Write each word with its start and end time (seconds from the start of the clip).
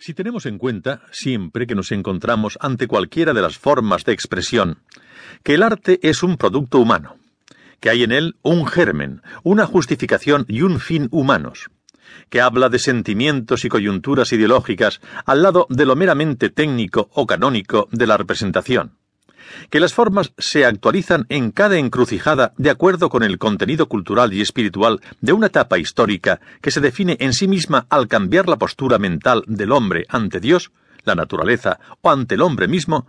Si 0.00 0.14
tenemos 0.14 0.46
en 0.46 0.58
cuenta, 0.58 1.02
siempre 1.10 1.66
que 1.66 1.74
nos 1.74 1.90
encontramos 1.90 2.56
ante 2.60 2.86
cualquiera 2.86 3.34
de 3.34 3.42
las 3.42 3.58
formas 3.58 4.04
de 4.04 4.12
expresión, 4.12 4.78
que 5.42 5.54
el 5.54 5.62
arte 5.64 5.98
es 6.02 6.22
un 6.22 6.36
producto 6.36 6.78
humano, 6.78 7.16
que 7.80 7.90
hay 7.90 8.04
en 8.04 8.12
él 8.12 8.36
un 8.42 8.66
germen, 8.66 9.22
una 9.42 9.66
justificación 9.66 10.44
y 10.46 10.62
un 10.62 10.78
fin 10.78 11.08
humanos, 11.10 11.70
que 12.30 12.40
habla 12.40 12.68
de 12.68 12.78
sentimientos 12.78 13.64
y 13.64 13.68
coyunturas 13.68 14.32
ideológicas 14.32 15.00
al 15.26 15.42
lado 15.42 15.66
de 15.68 15.84
lo 15.84 15.96
meramente 15.96 16.48
técnico 16.48 17.10
o 17.12 17.26
canónico 17.26 17.88
de 17.90 18.06
la 18.06 18.16
representación, 18.16 18.92
que 19.70 19.80
las 19.80 19.94
formas 19.94 20.32
se 20.38 20.64
actualizan 20.64 21.26
en 21.28 21.50
cada 21.50 21.78
encrucijada 21.78 22.52
de 22.56 22.70
acuerdo 22.70 23.08
con 23.08 23.22
el 23.22 23.38
contenido 23.38 23.88
cultural 23.88 24.32
y 24.32 24.40
espiritual 24.40 25.00
de 25.20 25.32
una 25.32 25.48
etapa 25.48 25.78
histórica 25.78 26.40
que 26.60 26.70
se 26.70 26.80
define 26.80 27.16
en 27.20 27.32
sí 27.32 27.48
misma 27.48 27.86
al 27.90 28.08
cambiar 28.08 28.48
la 28.48 28.56
postura 28.56 28.98
mental 28.98 29.44
del 29.46 29.72
hombre 29.72 30.04
ante 30.08 30.40
Dios, 30.40 30.70
la 31.04 31.14
naturaleza 31.14 31.78
o 32.02 32.10
ante 32.10 32.34
el 32.34 32.42
hombre 32.42 32.68
mismo, 32.68 33.06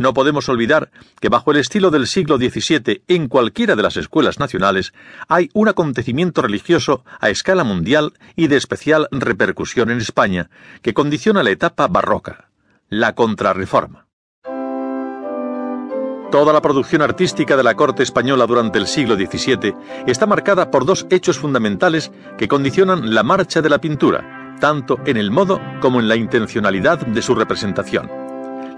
no 0.00 0.14
podemos 0.14 0.48
olvidar 0.48 0.90
que 1.20 1.28
bajo 1.28 1.50
el 1.50 1.58
estilo 1.58 1.90
del 1.90 2.06
siglo 2.06 2.38
XVII 2.38 3.02
en 3.06 3.28
cualquiera 3.28 3.76
de 3.76 3.82
las 3.82 3.98
escuelas 3.98 4.40
nacionales 4.40 4.94
hay 5.28 5.50
un 5.52 5.68
acontecimiento 5.68 6.40
religioso 6.40 7.04
a 7.20 7.28
escala 7.28 7.64
mundial 7.64 8.14
y 8.34 8.46
de 8.46 8.56
especial 8.56 9.08
repercusión 9.10 9.90
en 9.90 9.98
España, 9.98 10.48
que 10.80 10.94
condiciona 10.94 11.42
la 11.42 11.50
etapa 11.50 11.86
barroca, 11.86 12.48
la 12.88 13.14
contrarreforma. 13.14 14.06
Toda 16.30 16.52
la 16.52 16.62
producción 16.62 17.02
artística 17.02 17.56
de 17.56 17.64
la 17.64 17.74
corte 17.74 18.04
española 18.04 18.46
durante 18.46 18.78
el 18.78 18.86
siglo 18.86 19.16
XVII 19.16 19.74
está 20.06 20.26
marcada 20.26 20.70
por 20.70 20.84
dos 20.84 21.04
hechos 21.10 21.38
fundamentales 21.38 22.12
que 22.38 22.46
condicionan 22.46 23.12
la 23.12 23.24
marcha 23.24 23.60
de 23.60 23.68
la 23.68 23.80
pintura, 23.80 24.56
tanto 24.60 25.00
en 25.06 25.16
el 25.16 25.32
modo 25.32 25.60
como 25.80 25.98
en 25.98 26.06
la 26.06 26.14
intencionalidad 26.14 27.04
de 27.04 27.20
su 27.20 27.34
representación. 27.34 28.08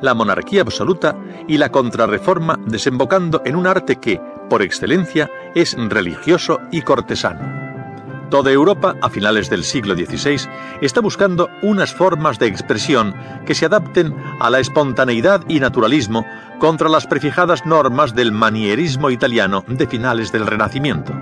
La 0.00 0.14
monarquía 0.14 0.62
absoluta 0.62 1.14
y 1.46 1.58
la 1.58 1.70
contrarreforma 1.70 2.58
desembocando 2.66 3.42
en 3.44 3.56
un 3.56 3.66
arte 3.66 3.96
que, 3.96 4.18
por 4.48 4.62
excelencia, 4.62 5.30
es 5.54 5.76
religioso 5.76 6.58
y 6.70 6.80
cortesano. 6.80 7.61
Toda 8.32 8.50
Europa, 8.50 8.96
a 9.02 9.10
finales 9.10 9.50
del 9.50 9.62
siglo 9.62 9.94
XVI, 9.94 10.48
está 10.80 11.02
buscando 11.02 11.50
unas 11.60 11.92
formas 11.92 12.38
de 12.38 12.46
expresión 12.46 13.14
que 13.44 13.54
se 13.54 13.66
adapten 13.66 14.16
a 14.40 14.48
la 14.48 14.58
espontaneidad 14.58 15.42
y 15.48 15.60
naturalismo 15.60 16.24
contra 16.58 16.88
las 16.88 17.06
prefijadas 17.06 17.66
normas 17.66 18.14
del 18.14 18.32
manierismo 18.32 19.10
italiano 19.10 19.66
de 19.68 19.86
finales 19.86 20.32
del 20.32 20.46
Renacimiento. 20.46 21.12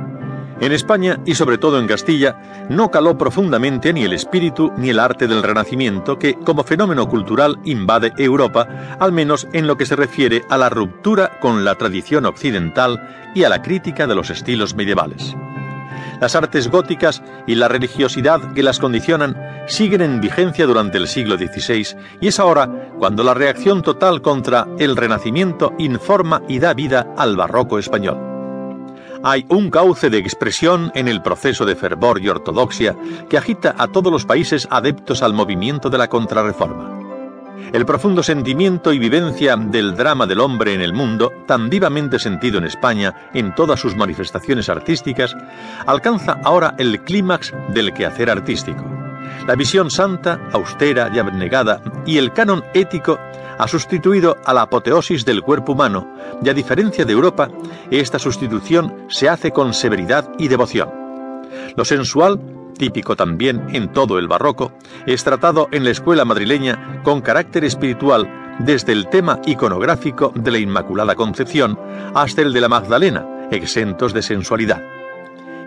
En 0.61 0.71
España 0.71 1.19
y 1.27 1.35
sobre 1.35 1.59
todo 1.59 1.81
en 1.81 1.89
Castilla 1.89 2.67
no 2.69 2.93
caló 2.93 3.19
profundamente 3.19 3.93
ni 3.93 4.05
el 4.05 4.13
espíritu 4.13 4.71
ni 4.77 4.91
el 4.91 5.01
arte 5.01 5.27
del 5.27 5.43
Renacimiento 5.43 6.17
que, 6.17 6.35
como 6.35 6.63
fenómeno 6.63 7.09
cultural, 7.09 7.59
invade 7.65 8.13
Europa, 8.19 8.97
al 9.01 9.11
menos 9.11 9.49
en 9.53 9.67
lo 9.67 9.77
que 9.77 9.87
se 9.87 9.97
refiere 9.97 10.45
a 10.49 10.57
la 10.57 10.69
ruptura 10.69 11.41
con 11.41 11.65
la 11.65 11.75
tradición 11.75 12.25
occidental 12.25 13.33
y 13.35 13.43
a 13.43 13.49
la 13.49 13.63
crítica 13.63 14.07
de 14.07 14.15
los 14.15 14.31
estilos 14.31 14.77
medievales. 14.77 15.35
Las 16.21 16.37
artes 16.37 16.71
góticas 16.71 17.23
y 17.47 17.55
la 17.55 17.69
religiosidad 17.69 18.53
que 18.53 18.63
las 18.63 18.79
condicionan 18.79 19.37
siguen 19.67 20.03
en 20.03 20.21
vigencia 20.21 20.67
durante 20.67 20.99
el 20.99 21.09
siglo 21.09 21.37
XVI 21.37 21.97
y 22.21 22.29
es 22.29 22.39
ahora 22.39 22.91
cuando 22.99 23.25
la 23.25 23.35
reacción 23.35 23.83
total 23.83 24.21
contra 24.21 24.69
el 24.79 24.97
Renacimiento 24.97 25.73
informa 25.79 26.43
y 26.47 26.59
da 26.59 26.75
vida 26.75 27.15
al 27.17 27.37
barroco 27.37 27.79
español. 27.79 28.19
Hay 29.23 29.45
un 29.49 29.71
cauce 29.71 30.11
de 30.11 30.19
expresión 30.19 30.93
en 30.95 31.09
el 31.09 31.23
proceso 31.23 31.65
de 31.65 31.77
fervor 31.77 32.21
y 32.23 32.29
ortodoxia 32.29 32.97
que 33.29 33.37
agita 33.37 33.75
a 33.79 33.89
todos 33.89 34.13
los 34.13 34.25
países 34.25 34.69
adeptos 34.71 35.23
al 35.23 35.35
movimiento 35.35 35.91
de 35.91 35.99
la 35.99 36.09
contrarreforma. 36.09 37.00
El 37.73 37.87
profundo 37.87 38.23
sentimiento 38.23 38.93
y 38.93 38.99
vivencia 38.99 39.57
del 39.57 39.95
drama 39.95 40.27
del 40.27 40.41
hombre 40.41 40.75
en 40.75 40.81
el 40.81 40.93
mundo, 40.93 41.33
tan 41.47 41.71
vivamente 41.71 42.19
sentido 42.19 42.59
en 42.59 42.65
España 42.65 43.15
en 43.33 43.55
todas 43.55 43.79
sus 43.79 43.95
manifestaciones 43.95 44.69
artísticas, 44.69 45.37
alcanza 45.87 46.41
ahora 46.43 46.75
el 46.79 47.03
clímax 47.03 47.53
del 47.69 47.93
quehacer 47.93 48.29
artístico. 48.29 48.85
La 49.47 49.55
visión 49.55 49.91
santa, 49.91 50.49
austera 50.53 51.11
y 51.15 51.19
abnegada 51.19 51.81
y 52.05 52.19
el 52.19 52.33
canon 52.33 52.65
ético 52.75 53.19
ha 53.59 53.69
sustituido 53.69 54.37
a 54.45 54.55
la 54.55 54.63
apoteosis 54.63 55.25
del 55.25 55.43
cuerpo 55.43 55.73
humano, 55.73 56.17
y 56.43 56.49
a 56.49 56.55
diferencia 56.55 57.05
de 57.05 57.13
Europa, 57.13 57.49
esta 57.91 58.19
sustitución 58.19 59.07
se 59.09 59.29
hace 59.29 59.51
con 59.51 59.75
severidad 59.75 60.31
y 60.39 60.49
devoción. 60.49 60.89
Lo 61.77 61.85
sensual 61.85 62.41
típico 62.81 63.15
también 63.15 63.67
en 63.75 63.93
todo 63.93 64.19
el 64.19 64.27
barroco, 64.27 64.73
es 65.05 65.23
tratado 65.23 65.69
en 65.71 65.85
la 65.85 65.91
escuela 65.91 66.25
madrileña 66.25 67.03
con 67.05 67.21
carácter 67.21 67.63
espiritual 67.63 68.57
desde 68.59 68.93
el 68.93 69.07
tema 69.09 69.39
iconográfico 69.45 70.33
de 70.35 70.51
la 70.51 70.59
Inmaculada 70.59 71.15
Concepción 71.15 71.79
hasta 72.15 72.41
el 72.41 72.55
de 72.55 72.61
la 72.63 72.71
Magdalena, 72.71 73.49
exentos 73.51 74.15
de 74.15 74.23
sensualidad. 74.23 74.83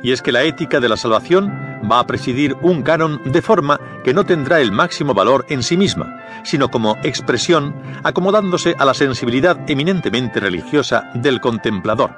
Y 0.02 0.12
es 0.12 0.24
que 0.24 0.32
la 0.32 0.42
ética 0.42 0.80
de 0.80 0.90
la 0.90 0.98
salvación 0.98 1.54
va 1.90 2.00
a 2.00 2.08
presidir 2.08 2.58
un 2.64 2.82
canon 2.82 3.22
de 3.26 3.44
forma 3.44 3.80
que 4.04 4.16
no 4.16 4.26
tendrá 4.26 4.60
el 4.60 4.72
máximo 4.72 5.14
valor 5.14 5.46
en 5.50 5.62
sí 5.62 5.78
misma, 5.78 6.18
sino 6.44 6.72
como 6.72 6.98
expresión 7.04 7.76
acomodándose 8.04 8.76
a 8.80 8.86
la 8.86 8.96
sensibilidad 8.96 9.70
eminentemente 9.70 10.40
religiosa 10.40 11.12
del 11.14 11.40
contemplador. 11.40 12.16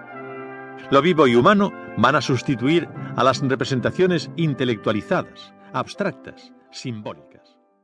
Lo 0.89 1.01
vivo 1.01 1.27
y 1.27 1.35
humano 1.35 1.73
van 1.97 2.15
a 2.15 2.21
sustituir 2.21 2.87
a 3.15 3.23
las 3.23 3.41
representaciones 3.41 4.29
intelectualizadas, 4.35 5.53
abstractas, 5.73 6.53
simbólicas. 6.71 7.34